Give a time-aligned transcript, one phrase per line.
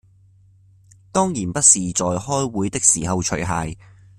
[1.11, 3.77] 當然不是在開會的時候除鞋